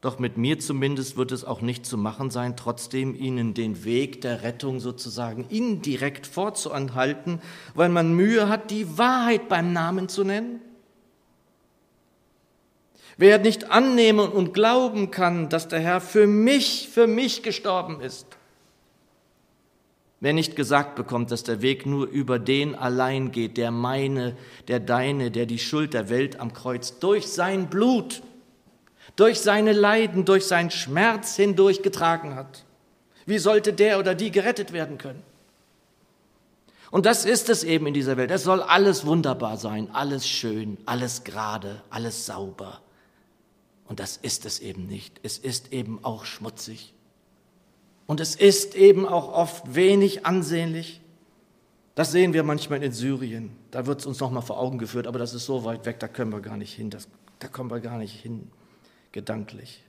Doch 0.00 0.20
mit 0.20 0.36
mir 0.36 0.60
zumindest 0.60 1.16
wird 1.16 1.32
es 1.32 1.44
auch 1.44 1.60
nicht 1.60 1.84
zu 1.84 1.98
machen 1.98 2.30
sein, 2.30 2.56
trotzdem 2.56 3.16
ihnen 3.16 3.54
den 3.54 3.84
Weg 3.84 4.20
der 4.20 4.42
Rettung 4.42 4.78
sozusagen 4.78 5.44
indirekt 5.48 6.26
vorzuenthalten, 6.26 7.40
weil 7.74 7.88
man 7.88 8.14
Mühe 8.14 8.48
hat, 8.48 8.70
die 8.70 8.96
Wahrheit 8.96 9.48
beim 9.48 9.72
Namen 9.72 10.08
zu 10.08 10.22
nennen. 10.22 10.60
Wer 13.16 13.38
nicht 13.38 13.72
annehmen 13.72 14.28
und 14.28 14.54
glauben 14.54 15.10
kann, 15.10 15.48
dass 15.48 15.66
der 15.66 15.80
Herr 15.80 16.00
für 16.00 16.28
mich, 16.28 16.88
für 16.92 17.08
mich 17.08 17.42
gestorben 17.42 18.00
ist, 18.00 18.38
Wer 20.20 20.32
nicht 20.32 20.56
gesagt 20.56 20.96
bekommt, 20.96 21.30
dass 21.30 21.44
der 21.44 21.62
Weg 21.62 21.86
nur 21.86 22.08
über 22.08 22.40
den 22.40 22.74
allein 22.74 23.30
geht, 23.30 23.56
der 23.56 23.70
meine, 23.70 24.36
der 24.66 24.80
deine, 24.80 25.30
der 25.30 25.46
die 25.46 25.60
Schuld 25.60 25.94
der 25.94 26.08
Welt 26.08 26.40
am 26.40 26.52
Kreuz 26.52 26.98
durch 26.98 27.28
sein 27.28 27.68
Blut 27.68 28.22
durch 29.18 29.40
seine 29.40 29.72
Leiden, 29.72 30.24
durch 30.24 30.46
seinen 30.46 30.70
Schmerz 30.70 31.34
hindurch 31.34 31.82
getragen 31.82 32.36
hat. 32.36 32.64
Wie 33.26 33.38
sollte 33.38 33.72
der 33.72 33.98
oder 33.98 34.14
die 34.14 34.30
gerettet 34.30 34.72
werden 34.72 34.96
können? 34.96 35.24
Und 36.92 37.04
das 37.04 37.24
ist 37.24 37.48
es 37.48 37.64
eben 37.64 37.88
in 37.88 37.94
dieser 37.94 38.16
Welt. 38.16 38.30
Es 38.30 38.44
soll 38.44 38.62
alles 38.62 39.04
wunderbar 39.04 39.56
sein, 39.56 39.90
alles 39.92 40.26
schön, 40.26 40.78
alles 40.86 41.24
gerade, 41.24 41.82
alles 41.90 42.26
sauber. 42.26 42.80
Und 43.88 43.98
das 43.98 44.16
ist 44.18 44.46
es 44.46 44.60
eben 44.60 44.86
nicht. 44.86 45.18
Es 45.24 45.36
ist 45.36 45.72
eben 45.72 45.98
auch 46.04 46.24
schmutzig. 46.24 46.94
Und 48.06 48.20
es 48.20 48.36
ist 48.36 48.76
eben 48.76 49.04
auch 49.04 49.32
oft 49.32 49.74
wenig 49.74 50.26
ansehnlich. 50.26 51.00
Das 51.96 52.12
sehen 52.12 52.34
wir 52.34 52.44
manchmal 52.44 52.84
in 52.84 52.92
Syrien. 52.92 53.50
Da 53.72 53.84
wird 53.84 53.98
es 53.98 54.06
uns 54.06 54.20
nochmal 54.20 54.42
vor 54.42 54.60
Augen 54.60 54.78
geführt, 54.78 55.08
aber 55.08 55.18
das 55.18 55.34
ist 55.34 55.44
so 55.44 55.64
weit 55.64 55.86
weg, 55.86 55.98
da 55.98 56.06
können 56.06 56.30
wir 56.30 56.40
gar 56.40 56.56
nicht 56.56 56.72
hin. 56.72 56.88
Das, 56.88 57.08
da 57.40 57.48
kommen 57.48 57.68
wir 57.68 57.80
gar 57.80 57.98
nicht 57.98 58.14
hin 58.14 58.48
gedanklich. 59.12 59.82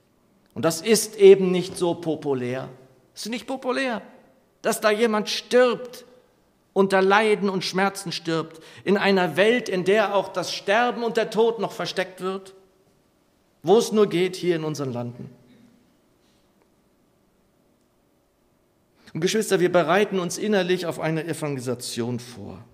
Und 0.54 0.64
das 0.64 0.80
ist 0.80 1.16
eben 1.16 1.50
nicht 1.50 1.76
so 1.76 1.94
populär. 1.94 2.68
Es 3.14 3.22
ist 3.26 3.30
nicht 3.30 3.46
populär, 3.46 4.02
dass 4.62 4.80
da 4.80 4.90
jemand 4.90 5.28
stirbt, 5.28 6.04
unter 6.72 7.02
Leiden 7.02 7.48
und 7.48 7.64
Schmerzen 7.64 8.12
stirbt, 8.12 8.60
in 8.84 8.96
einer 8.96 9.36
Welt, 9.36 9.68
in 9.68 9.84
der 9.84 10.14
auch 10.14 10.28
das 10.28 10.52
Sterben 10.52 11.02
und 11.02 11.16
der 11.16 11.30
Tod 11.30 11.58
noch 11.58 11.72
versteckt 11.72 12.20
wird, 12.20 12.54
wo 13.62 13.78
es 13.78 13.92
nur 13.92 14.08
geht 14.08 14.36
hier 14.36 14.56
in 14.56 14.64
unseren 14.64 14.92
Landen. 14.92 15.30
Und 19.12 19.20
Geschwister, 19.20 19.58
wir 19.58 19.72
bereiten 19.72 20.20
uns 20.20 20.38
innerlich 20.38 20.86
auf 20.86 21.00
eine 21.00 21.24
Evangelisation 21.24 22.20
vor, 22.20 22.64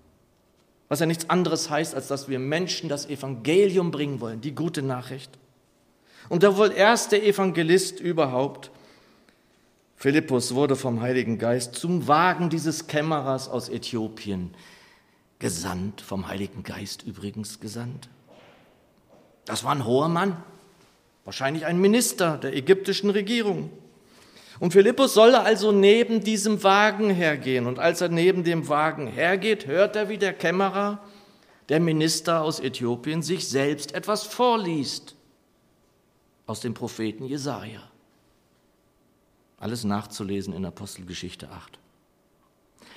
was 0.89 1.01
ja 1.01 1.07
nichts 1.07 1.31
anderes 1.31 1.71
heißt, 1.71 1.95
als 1.95 2.09
dass 2.09 2.29
wir 2.29 2.39
Menschen 2.39 2.91
das 2.91 3.07
Evangelium 3.07 3.91
bringen 3.91 4.21
wollen, 4.21 4.43
die 4.43 4.55
gute 4.55 4.83
Nachricht. 4.83 5.31
Und 6.29 6.43
der 6.43 6.57
wohl 6.57 6.73
erste 6.73 7.21
Evangelist 7.21 8.01
überhaupt, 8.01 8.71
Philippus, 9.97 10.55
wurde 10.55 10.77
vom 10.77 11.01
Heiligen 11.01 11.39
Geist 11.39 11.75
zum 11.75 12.07
Wagen 12.07 12.51
dieses 12.51 12.87
Kämmerers 12.87 13.49
aus 13.49 13.69
Äthiopien 13.69 14.55
gesandt, 15.39 16.01
vom 16.01 16.29
Heiligen 16.29 16.63
Geist 16.63 17.03
übrigens 17.03 17.61
gesandt. 17.61 18.09
Das 19.47 19.65
war 19.65 19.73
ein 19.73 19.87
hoher 19.87 20.09
Mann, 20.09 20.37
wahrscheinlich 21.25 21.65
ein 21.65 21.81
Minister 21.81 22.37
der 22.37 22.55
ägyptischen 22.55 23.11
Regierung. 23.11 23.71
Und 24.59 24.73
Philippus 24.73 25.15
solle 25.15 25.41
also 25.41 25.71
neben 25.71 26.25
diesem 26.25 26.63
Wagen 26.63 27.11
hergehen. 27.11 27.67
Und 27.67 27.79
als 27.79 28.01
er 28.01 28.09
neben 28.09 28.43
dem 28.43 28.69
Wagen 28.69 29.07
hergeht, 29.07 29.67
hört 29.67 29.97
er, 29.97 30.09
wie 30.09 30.19
der 30.19 30.33
Kämmerer, 30.33 30.99
der 31.69 31.81
Minister 31.81 32.43
aus 32.43 32.61
Äthiopien, 32.61 33.23
sich 33.23 33.49
selbst 33.49 33.95
etwas 33.95 34.25
vorliest 34.25 35.16
aus 36.47 36.61
dem 36.61 36.75
Propheten 36.75 37.25
Jesaja. 37.25 37.83
Alles 39.59 39.85
nachzulesen 39.85 40.55
in 40.55 40.65
Apostelgeschichte 40.65 41.49
8. 41.51 41.79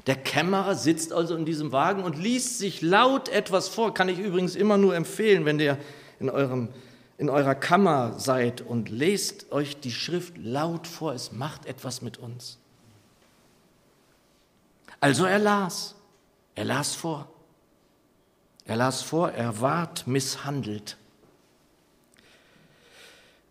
Der 0.08 0.16
Kämmerer 0.16 0.76
sitzt 0.76 1.14
also 1.14 1.36
in 1.36 1.46
diesem 1.46 1.72
Wagen 1.72 2.04
und 2.04 2.18
liest 2.18 2.60
sich 2.60 2.82
laut 2.82 3.30
etwas 3.30 3.68
vor. 3.68 3.94
Kann 3.94 4.10
ich 4.10 4.20
übrigens 4.20 4.56
immer 4.56 4.78
nur 4.78 4.96
empfehlen, 4.96 5.46
wenn 5.46 5.60
ihr 5.60 5.78
in, 6.20 6.30
eurem, 6.30 6.70
in 7.18 7.30
eurer 7.30 7.56
Kammer 7.56 8.20
seid 8.20 8.62
und 8.62 8.90
lest 8.90 9.52
euch 9.52 9.80
die 9.80 9.92
Schrift 9.92 10.38
laut 10.38 10.88
vor. 10.88 11.14
Es 11.14 11.32
macht 11.32 11.66
etwas 11.66 12.02
mit 12.02 12.18
uns. 12.18 12.60
Also 15.00 15.26
er 15.26 15.40
las. 15.40 15.96
Er 16.56 16.66
las 16.66 16.96
vor. 16.96 17.30
Er 18.66 18.76
las 18.76 19.02
vor, 19.02 19.32
er 19.32 19.62
ward 19.62 20.06
misshandelt 20.06 20.98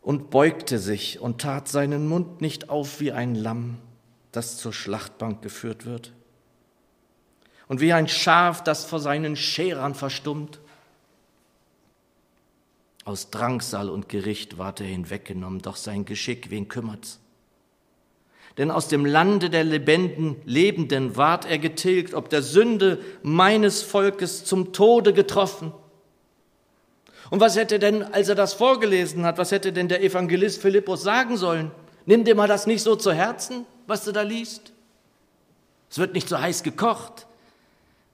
und 0.09 0.31
beugte 0.31 0.79
sich 0.79 1.21
und 1.21 1.39
tat 1.39 1.69
seinen 1.69 2.09
Mund 2.09 2.41
nicht 2.41 2.71
auf 2.71 2.99
wie 2.99 3.13
ein 3.13 3.35
Lamm, 3.35 3.77
das 4.33 4.57
zur 4.57 4.73
Schlachtbank 4.73 5.43
geführt 5.43 5.85
wird 5.85 6.15
und 7.67 7.83
wie 7.83 7.93
ein 7.93 8.09
Schaf, 8.09 8.65
das 8.65 8.87
vor 8.87 9.01
seinen 9.01 9.37
Scherern 9.37 9.95
verstummt. 9.95 10.61
Aus 13.05 13.29
Drangsal 13.29 13.91
und 13.91 14.09
Gericht 14.09 14.57
ward 14.57 14.81
er 14.81 14.87
hinweggenommen, 14.87 15.61
doch 15.61 15.77
sein 15.77 16.07
Geschick, 16.07 16.49
wen 16.49 16.69
kümmert's? 16.69 17.21
Denn 18.57 18.71
aus 18.71 18.89
dem 18.89 19.05
Lande 19.05 19.51
der 19.51 19.65
Lebenden, 19.65 20.37
Lebenden 20.47 21.19
ward 21.19 21.45
er 21.45 21.59
getilgt, 21.59 22.15
ob 22.15 22.31
der 22.31 22.41
Sünde 22.41 22.99
meines 23.23 23.83
Volkes 23.83 24.47
zum 24.47 24.73
Tode 24.73 25.13
getroffen. 25.13 25.75
Und 27.31 27.41
was 27.41 27.57
hätte 27.57 27.79
denn, 27.79 28.03
als 28.03 28.29
er 28.29 28.35
das 28.35 28.55
vorgelesen 28.55 29.25
hat, 29.25 29.39
was 29.39 29.53
hätte 29.53 29.73
denn 29.73 29.89
der 29.89 30.03
Evangelist 30.03 30.63
Philippus 30.63 31.03
sagen 31.03 31.37
sollen? 31.37 31.71
Nimm 32.07 32.25
dir 32.25 32.35
mal 32.35 32.49
das 32.49 32.67
nicht 32.67 32.83
so 32.83 32.97
zu 32.97 33.13
Herzen, 33.13 33.67
was 33.87 34.05
du 34.05 34.13
da 34.13 34.23
liest. 34.23 34.73
Es 35.91 35.99
wird 35.99 36.15
nicht 36.15 36.29
so 36.29 36.39
heiß 36.39 36.63
gekocht 36.63 37.27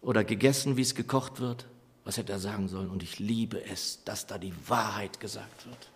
oder 0.02 0.24
gegessen, 0.24 0.76
wie 0.76 0.82
es 0.82 0.94
gekocht 0.94 1.40
wird. 1.40 1.66
Was 2.04 2.16
hätte 2.16 2.32
er 2.32 2.38
sagen 2.38 2.68
sollen? 2.68 2.90
Und 2.90 3.02
ich 3.02 3.18
liebe 3.18 3.64
es, 3.64 4.00
dass 4.04 4.26
da 4.26 4.36
die 4.36 4.52
Wahrheit 4.66 5.20
gesagt 5.20 5.66
wird. 5.66 5.90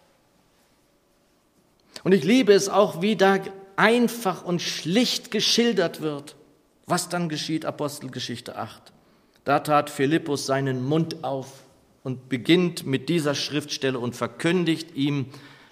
Und 2.04 2.12
ich 2.12 2.24
liebe 2.24 2.52
es 2.52 2.68
auch, 2.68 3.02
wie 3.02 3.16
da 3.16 3.38
einfach 3.76 4.44
und 4.44 4.62
schlicht 4.62 5.30
geschildert 5.30 6.00
wird. 6.00 6.36
Was 6.86 7.08
dann 7.08 7.28
geschieht, 7.28 7.64
Apostelgeschichte 7.64 8.56
8. 8.56 8.92
Da 9.44 9.60
tat 9.60 9.90
Philippus 9.90 10.46
seinen 10.46 10.84
Mund 10.84 11.22
auf 11.22 11.48
und 12.02 12.28
beginnt 12.28 12.86
mit 12.86 13.08
dieser 13.08 13.34
Schriftstelle 13.34 13.98
und 13.98 14.16
verkündigt 14.16 14.94
ihm 14.94 15.26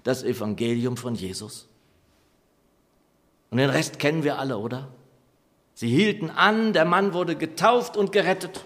das 0.04 0.23
Evangelium 0.23 0.97
von 0.97 1.14
Jesus. 1.14 1.68
Und 3.50 3.59
den 3.59 3.71
Rest 3.71 3.99
kennen 3.99 4.25
wir 4.25 4.38
alle, 4.38 4.59
oder? 4.59 4.88
Sie 5.75 5.88
hielten 5.88 6.30
an, 6.30 6.73
der 6.73 6.85
Mann 6.85 7.12
wurde 7.12 7.37
getauft 7.37 7.97
und 7.97 8.12
gerettet. 8.12 8.64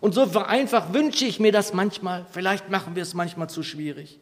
Und 0.00 0.14
so 0.14 0.22
einfach 0.38 0.92
wünsche 0.92 1.24
ich 1.24 1.40
mir 1.40 1.50
das 1.50 1.74
manchmal. 1.74 2.26
Vielleicht 2.30 2.70
machen 2.70 2.94
wir 2.94 3.02
es 3.02 3.14
manchmal 3.14 3.50
zu 3.50 3.62
schwierig. 3.62 4.20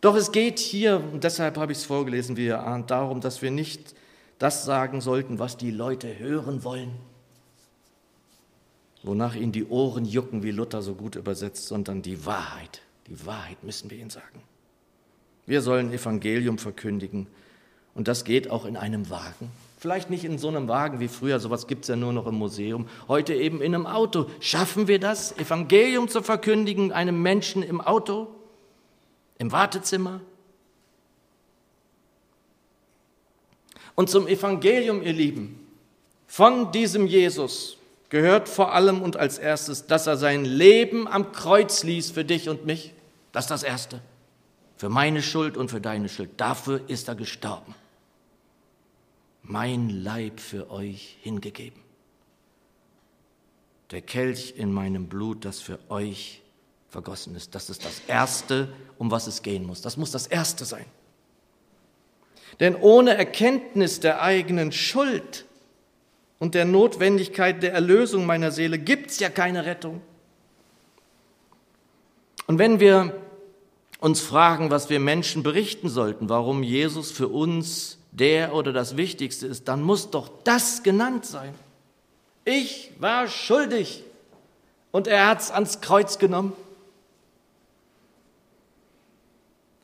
Doch 0.00 0.14
es 0.14 0.30
geht 0.30 0.58
hier, 0.58 1.02
und 1.12 1.24
deshalb 1.24 1.58
habe 1.58 1.72
ich 1.72 1.78
es 1.78 1.84
vorgelesen, 1.84 2.36
wie 2.36 2.46
ihr 2.46 2.62
ahnt, 2.62 2.90
darum, 2.90 3.20
dass 3.20 3.42
wir 3.42 3.50
nicht 3.50 3.94
das 4.38 4.64
sagen 4.64 5.00
sollten, 5.00 5.38
was 5.38 5.56
die 5.56 5.70
Leute 5.70 6.18
hören 6.18 6.62
wollen, 6.62 6.92
wonach 9.06 9.36
ihnen 9.36 9.52
die 9.52 9.66
Ohren 9.66 10.04
jucken, 10.04 10.42
wie 10.42 10.50
Luther 10.50 10.82
so 10.82 10.94
gut 10.94 11.16
übersetzt, 11.16 11.66
sondern 11.66 12.02
die 12.02 12.26
Wahrheit. 12.26 12.82
Die 13.06 13.24
Wahrheit 13.24 13.62
müssen 13.62 13.90
wir 13.90 13.98
ihnen 13.98 14.10
sagen. 14.10 14.42
Wir 15.46 15.62
sollen 15.62 15.92
Evangelium 15.92 16.58
verkündigen 16.58 17.28
und 17.94 18.08
das 18.08 18.24
geht 18.24 18.50
auch 18.50 18.66
in 18.66 18.76
einem 18.76 19.08
Wagen. 19.08 19.50
Vielleicht 19.78 20.10
nicht 20.10 20.24
in 20.24 20.38
so 20.38 20.48
einem 20.48 20.66
Wagen 20.66 20.98
wie 20.98 21.06
früher, 21.06 21.38
sowas 21.38 21.68
gibt 21.68 21.84
es 21.84 21.88
ja 21.88 21.96
nur 21.96 22.12
noch 22.12 22.26
im 22.26 22.34
Museum. 22.34 22.88
Heute 23.06 23.34
eben 23.34 23.62
in 23.62 23.74
einem 23.74 23.86
Auto. 23.86 24.26
Schaffen 24.40 24.88
wir 24.88 24.98
das, 24.98 25.36
Evangelium 25.38 26.08
zu 26.08 26.22
verkündigen, 26.22 26.90
einem 26.92 27.22
Menschen 27.22 27.62
im 27.62 27.80
Auto, 27.80 28.26
im 29.38 29.52
Wartezimmer? 29.52 30.20
Und 33.94 34.10
zum 34.10 34.26
Evangelium, 34.26 35.02
ihr 35.02 35.12
Lieben, 35.12 35.60
von 36.26 36.72
diesem 36.72 37.06
Jesus 37.06 37.76
gehört 38.08 38.48
vor 38.48 38.72
allem 38.72 39.02
und 39.02 39.16
als 39.16 39.38
erstes, 39.38 39.86
dass 39.86 40.06
er 40.06 40.16
sein 40.16 40.44
Leben 40.44 41.08
am 41.08 41.32
Kreuz 41.32 41.82
ließ 41.82 42.10
für 42.10 42.24
dich 42.24 42.48
und 42.48 42.66
mich. 42.66 42.92
Das 43.32 43.44
ist 43.44 43.50
das 43.50 43.62
Erste. 43.62 44.00
Für 44.76 44.88
meine 44.88 45.22
Schuld 45.22 45.56
und 45.56 45.70
für 45.70 45.80
deine 45.80 46.08
Schuld. 46.08 46.30
Dafür 46.36 46.80
ist 46.88 47.08
er 47.08 47.14
gestorben 47.14 47.74
mein 49.48 49.90
Leib 50.02 50.40
für 50.40 50.70
euch 50.70 51.16
hingegeben. 51.22 51.80
Der 53.90 54.02
Kelch 54.02 54.54
in 54.56 54.72
meinem 54.72 55.06
Blut, 55.06 55.44
das 55.44 55.60
für 55.60 55.78
euch 55.88 56.42
vergossen 56.88 57.36
ist. 57.36 57.54
Das 57.54 57.70
ist 57.70 57.84
das 57.84 58.02
Erste, 58.08 58.68
um 58.98 59.10
was 59.10 59.26
es 59.26 59.42
gehen 59.42 59.64
muss. 59.64 59.80
Das 59.80 59.96
muss 59.96 60.10
das 60.10 60.26
Erste 60.26 60.64
sein. 60.64 60.86
Denn 62.58 62.74
ohne 62.74 63.16
Erkenntnis 63.16 64.00
der 64.00 64.22
eigenen 64.22 64.72
Schuld 64.72 65.45
und 66.38 66.54
der 66.54 66.64
Notwendigkeit 66.64 67.62
der 67.62 67.72
Erlösung 67.72 68.26
meiner 68.26 68.50
Seele 68.50 68.78
gibt 68.78 69.10
es 69.10 69.20
ja 69.20 69.28
keine 69.28 69.64
Rettung. 69.64 70.00
Und 72.46 72.58
wenn 72.58 72.80
wir 72.80 73.14
uns 73.98 74.20
fragen, 74.20 74.70
was 74.70 74.90
wir 74.90 75.00
Menschen 75.00 75.42
berichten 75.42 75.88
sollten, 75.88 76.28
warum 76.28 76.62
Jesus 76.62 77.10
für 77.10 77.28
uns 77.28 77.98
der 78.12 78.54
oder 78.54 78.72
das 78.72 78.96
Wichtigste 78.96 79.46
ist, 79.46 79.68
dann 79.68 79.82
muss 79.82 80.10
doch 80.10 80.30
das 80.44 80.82
genannt 80.82 81.26
sein. 81.26 81.54
Ich 82.44 82.92
war 82.98 83.26
schuldig 83.28 84.04
und 84.92 85.06
er 85.06 85.26
hat 85.26 85.40
es 85.40 85.50
ans 85.50 85.80
Kreuz 85.80 86.18
genommen. 86.18 86.52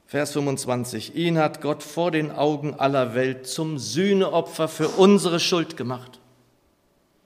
Vers 0.07 0.33
25. 0.33 1.17
Ihn 1.17 1.38
hat 1.38 1.62
Gott 1.62 1.83
vor 1.83 2.11
den 2.11 2.31
Augen 2.31 2.75
aller 2.75 3.15
Welt 3.15 3.47
zum 3.47 3.79
Sühneopfer 3.79 4.69
für 4.69 4.88
unsere 4.88 5.41
Schuld 5.41 5.77
gemacht. 5.77 6.21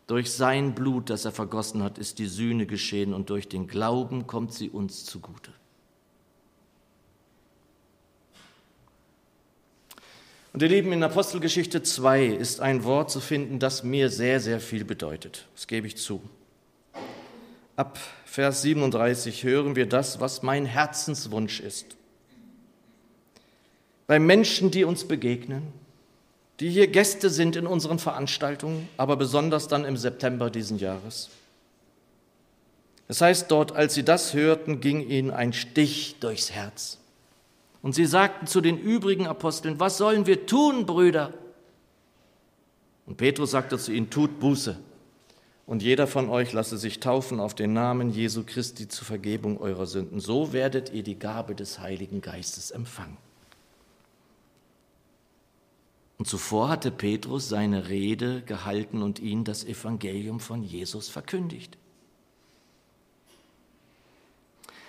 Durch 0.07 0.33
sein 0.33 0.75
Blut, 0.75 1.11
das 1.11 1.25
er 1.25 1.33
vergossen 1.33 1.83
hat, 1.83 1.99
ist 1.99 2.19
die 2.19 2.27
Sühne 2.27 2.67
geschehen 2.67 3.13
und 3.13 3.31
durch 3.31 3.49
den 3.49 3.67
Glauben 3.67 4.27
kommt 4.27 4.53
sie 4.53 4.71
uns 4.71 5.05
zugute. 5.05 5.51
Und 10.53 10.63
ihr 10.63 10.69
Lieben, 10.69 10.93
in 10.93 11.03
Apostelgeschichte 11.03 11.83
2 11.83 12.27
ist 12.27 12.61
ein 12.61 12.85
Wort 12.85 13.11
zu 13.11 13.21
finden, 13.21 13.59
das 13.59 13.83
mir 13.83 14.09
sehr, 14.09 14.41
sehr 14.41 14.61
viel 14.61 14.85
bedeutet. 14.85 15.47
Das 15.55 15.67
gebe 15.67 15.87
ich 15.87 15.97
zu. 15.97 16.23
Ab 17.75 17.99
Vers 18.25 18.63
37 18.63 19.45
hören 19.45 19.77
wir 19.77 19.87
das, 19.87 20.19
was 20.19 20.43
mein 20.43 20.65
Herzenswunsch 20.65 21.61
ist. 21.61 21.97
Bei 24.07 24.19
Menschen, 24.19 24.71
die 24.71 24.85
uns 24.85 25.07
begegnen, 25.07 25.75
die 26.61 26.71
hier 26.71 26.87
Gäste 26.87 27.31
sind 27.31 27.57
in 27.57 27.67
unseren 27.67 27.99
Veranstaltungen, 27.99 28.89
aber 28.97 29.17
besonders 29.17 29.69
dann 29.69 29.85
im 29.85 29.97
September 29.97 30.51
diesen 30.51 30.79
Jahres. 30.79 31.29
Das 33.09 33.21
heißt 33.21 33.51
dort, 33.51 33.73
als 33.73 33.95
sie 33.95 34.03
das 34.03 34.35
hörten, 34.35 34.81
ging 34.81 35.07
ihnen 35.09 35.31
ein 35.31 35.53
Stich 35.53 36.17
durchs 36.21 36.51
Herz. 36.51 36.99
Und 37.83 37.95
sie 37.95 38.07
sagten 38.07 38.47
zu 38.47 38.61
den 38.61 38.79
übrigen 38.79 39.27
Aposteln, 39.27 39.79
was 39.79 39.99
sollen 39.99 40.27
wir 40.27 40.47
tun, 40.47 40.87
Brüder? 40.87 41.33
Und 43.07 43.17
Petrus 43.17 43.53
sagte 43.53 43.79
zu 43.79 43.93
ihnen, 43.93 44.11
tut 44.11 44.41
Buße. 44.41 44.77
Und 45.67 45.83
jeder 45.83 46.07
von 46.07 46.29
euch 46.29 46.53
lasse 46.53 46.79
sich 46.79 47.01
taufen 47.01 47.39
auf 47.39 47.55
den 47.55 47.73
Namen 47.73 48.11
Jesu 48.11 48.45
Christi 48.45 48.89
zur 48.89 49.07
Vergebung 49.07 49.61
eurer 49.61 49.87
Sünden. 49.87 50.21
So 50.21 50.53
werdet 50.53 50.93
ihr 50.93 51.03
die 51.03 51.19
Gabe 51.19 51.55
des 51.55 51.79
Heiligen 51.79 52.21
Geistes 52.21 52.71
empfangen. 52.71 53.17
Und 56.19 56.27
zuvor 56.27 56.69
hatte 56.69 56.91
Petrus 56.91 57.49
seine 57.49 57.89
Rede 57.89 58.43
gehalten 58.43 59.03
und 59.03 59.19
ihnen 59.19 59.45
das 59.45 59.65
Evangelium 59.65 60.41
von 60.41 60.63
Jesus 60.63 61.09
verkündigt. 61.09 61.77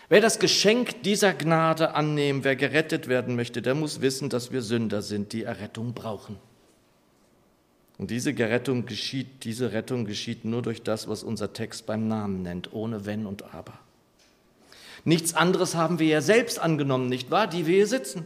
Wer 0.09 0.21
das 0.21 0.39
Geschenk 0.39 1.03
dieser 1.03 1.33
Gnade 1.33 1.93
annehmen, 1.93 2.45
wer 2.45 2.55
gerettet 2.55 3.09
werden 3.09 3.35
möchte, 3.35 3.61
der 3.61 3.75
muss 3.75 3.99
wissen, 3.99 4.29
dass 4.29 4.53
wir 4.53 4.61
Sünder 4.61 5.01
sind, 5.01 5.33
die 5.33 5.43
Errettung 5.43 5.93
brauchen. 5.93 6.37
Und 7.97 8.09
diese 8.11 8.31
Errettung 8.37 8.85
geschieht, 8.85 9.43
diese 9.43 9.73
Rettung 9.73 10.05
geschieht 10.05 10.45
nur 10.45 10.61
durch 10.61 10.81
das, 10.81 11.09
was 11.09 11.23
unser 11.23 11.51
Text 11.51 11.87
beim 11.87 12.07
Namen 12.07 12.43
nennt, 12.43 12.71
ohne 12.71 13.05
Wenn 13.05 13.25
und 13.25 13.53
Aber. 13.53 13.73
Nichts 15.03 15.33
anderes 15.33 15.75
haben 15.75 15.99
wir 15.99 16.07
ja 16.07 16.21
selbst 16.21 16.59
angenommen, 16.59 17.09
nicht 17.09 17.31
wahr, 17.31 17.47
die 17.47 17.65
wir 17.65 17.75
hier 17.75 17.87
sitzen. 17.87 18.25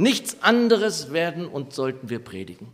Nichts 0.00 0.42
anderes 0.42 1.12
werden 1.12 1.46
und 1.46 1.74
sollten 1.74 2.08
wir 2.08 2.20
predigen. 2.20 2.68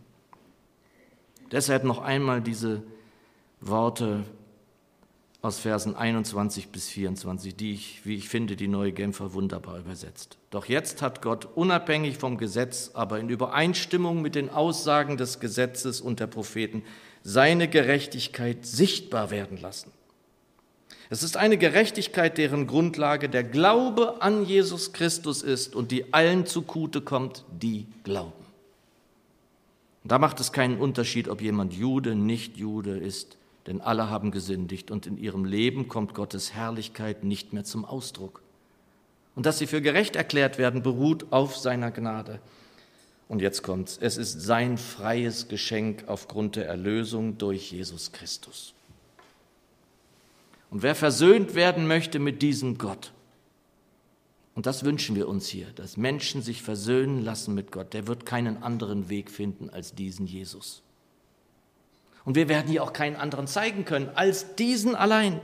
Deshalb 1.51 1.83
noch 1.83 1.99
einmal 1.99 2.41
diese 2.41 2.85
Worte 3.61 4.23
aus 5.43 5.59
Versen 5.59 5.97
21 5.97 6.69
bis 6.69 6.89
24, 6.89 7.57
die 7.57 7.73
ich, 7.73 8.07
wie 8.07 8.15
ich 8.15 8.29
finde, 8.29 8.55
die 8.55 8.69
neue 8.69 8.93
Genfer 8.93 9.33
wunderbar 9.33 9.81
übersetzt. 9.81 10.39
Doch 10.51 10.67
jetzt 10.67 11.03
hat 11.03 11.21
Gott 11.21 11.49
unabhängig 11.57 12.17
vom 12.17 12.39
Gesetz, 12.39 12.93
aber 12.95 13.19
in 13.19 13.29
Übereinstimmung 13.29 14.23
mit 14.23 14.37
den 14.37 14.49
Aussagen 14.49 15.17
des 15.17 15.41
Gesetzes 15.41 16.01
und 16.01 16.21
der 16.21 16.29
Propheten 16.29 16.85
seine 17.25 17.67
Gerechtigkeit 17.67 18.65
sichtbar 18.65 19.33
werden 19.33 19.61
lassen. 19.61 19.91
Es 21.09 21.23
ist 21.23 21.37
eine 21.37 21.57
Gerechtigkeit, 21.57 22.37
deren 22.37 22.67
Grundlage 22.67 23.29
der 23.29 23.45
Glaube 23.45 24.21
an 24.23 24.45
Jesus 24.45 24.93
Christus 24.93 25.43
ist 25.43 25.77
und 25.77 25.93
die 25.93 26.13
allen 26.13 26.47
zugute 26.47 27.01
kommt, 27.01 27.45
die 27.51 27.87
glauben. 28.03 28.33
da 30.05 30.19
macht 30.19 30.41
es 30.41 30.53
keinen 30.53 30.79
Unterschied, 30.79 31.29
ob 31.29 31.41
jemand 31.41 31.73
Jude, 31.73 32.15
nicht 32.15 32.57
Jude 32.57 32.97
ist, 32.97 33.37
denn 33.67 33.81
alle 33.81 34.09
haben 34.09 34.31
gesündigt 34.31 34.91
und 34.91 35.07
in 35.07 35.19
ihrem 35.19 35.45
Leben 35.45 35.89
kommt 35.89 36.15
Gottes 36.15 36.55
Herrlichkeit 36.55 37.25
nicht 37.25 37.53
mehr 37.53 37.65
zum 37.65 37.85
Ausdruck. 37.85 38.43
Und 39.35 39.47
dass 39.47 39.59
sie 39.59 39.67
für 39.67 39.83
gerecht 39.83 40.17
erklärt 40.17 40.59
werden, 40.59 40.83
beruht 40.83 41.27
auf 41.31 41.57
seiner 41.57 41.91
Gnade. 41.91 42.41
Und 43.29 43.43
jetzt 43.43 43.63
kommt's. 43.63 43.99
Es 44.01 44.17
ist 44.17 44.41
sein 44.41 44.79
freies 44.79 45.49
Geschenk 45.49 46.05
aufgrund 46.07 46.57
der 46.57 46.67
Erlösung 46.67 47.39
durch 47.39 47.73
Jesus 47.73 48.13
Christus. 48.13 48.76
Und 50.71 50.83
wer 50.83 50.95
versöhnt 50.95 51.55
werden 51.55 51.87
möchte 51.87 52.19
mit 52.19 52.43
diesem 52.43 52.79
Gott, 52.79 53.13
und 54.57 54.65
das 54.65 54.85
wünschen 54.85 55.15
wir 55.17 55.29
uns 55.29 55.49
hier, 55.49 55.67
dass 55.75 55.99
Menschen 55.99 56.41
sich 56.41 56.63
versöhnen 56.63 57.23
lassen 57.23 57.55
mit 57.55 57.71
Gott, 57.73 57.93
der 57.93 58.07
wird 58.07 58.25
keinen 58.25 58.63
anderen 58.63 59.11
Weg 59.11 59.31
finden 59.31 59.69
als 59.69 59.95
diesen 59.95 60.27
Jesus. 60.27 60.83
Und 62.25 62.37
wir 62.37 62.49
werden 62.49 62.69
hier 62.69 62.83
auch 62.83 62.95
keinen 62.95 63.17
anderen 63.17 63.47
zeigen 63.47 63.85
können 63.85 64.09
als 64.15 64.57
diesen 64.57 64.95
allein. 64.95 65.43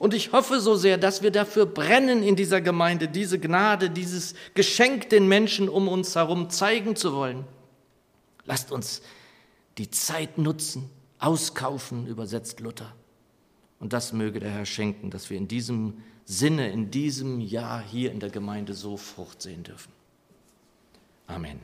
Und 0.00 0.12
ich 0.12 0.32
hoffe 0.32 0.60
so 0.60 0.74
sehr, 0.74 0.98
dass 0.98 1.22
wir 1.22 1.30
dafür 1.30 1.66
brennen 1.66 2.24
in 2.24 2.34
dieser 2.34 2.60
Gemeinde, 2.60 3.06
diese 3.06 3.38
Gnade, 3.38 3.90
dieses 3.90 4.34
Geschenk 4.54 5.08
den 5.10 5.28
Menschen 5.28 5.68
um 5.68 5.86
uns 5.86 6.16
herum 6.16 6.50
zeigen 6.50 6.96
zu 6.96 7.14
wollen. 7.14 7.44
Lasst 8.44 8.72
uns 8.72 9.02
die 9.78 9.90
Zeit 9.90 10.36
nutzen, 10.36 10.90
auskaufen, 11.18 12.08
übersetzt 12.08 12.58
Luther. 12.58 12.92
Und 13.82 13.92
das 13.92 14.12
möge 14.12 14.38
der 14.38 14.52
Herr 14.52 14.64
schenken, 14.64 15.10
dass 15.10 15.28
wir 15.28 15.36
in 15.36 15.48
diesem 15.48 15.94
Sinne, 16.24 16.70
in 16.70 16.92
diesem 16.92 17.40
Jahr 17.40 17.82
hier 17.82 18.12
in 18.12 18.20
der 18.20 18.30
Gemeinde 18.30 18.74
so 18.74 18.96
Frucht 18.96 19.42
sehen 19.42 19.64
dürfen. 19.64 19.92
Amen. 21.26 21.58